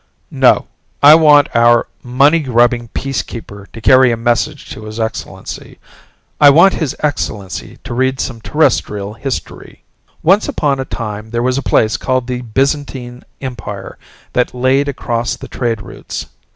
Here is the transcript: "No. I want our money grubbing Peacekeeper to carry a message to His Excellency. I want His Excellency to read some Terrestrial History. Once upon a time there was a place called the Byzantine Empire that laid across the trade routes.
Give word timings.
"No. 0.31 0.65
I 1.03 1.13
want 1.13 1.55
our 1.55 1.85
money 2.01 2.39
grubbing 2.39 2.87
Peacekeeper 2.87 3.67
to 3.71 3.81
carry 3.81 4.11
a 4.11 4.17
message 4.17 4.67
to 4.71 4.85
His 4.85 4.99
Excellency. 4.99 5.77
I 6.39 6.49
want 6.49 6.73
His 6.73 6.95
Excellency 7.01 7.77
to 7.83 7.93
read 7.93 8.19
some 8.19 8.41
Terrestrial 8.41 9.13
History. 9.13 9.83
Once 10.23 10.49
upon 10.49 10.79
a 10.79 10.85
time 10.85 11.29
there 11.29 11.43
was 11.43 11.59
a 11.59 11.61
place 11.61 11.97
called 11.97 12.25
the 12.25 12.41
Byzantine 12.41 13.21
Empire 13.41 13.99
that 14.33 14.55
laid 14.55 14.87
across 14.87 15.35
the 15.35 15.47
trade 15.47 15.83
routes. 15.83 16.25